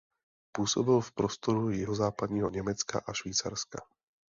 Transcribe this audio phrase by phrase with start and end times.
[0.51, 3.81] Působil v prostoru jihozápadního Německa a Švýcarska.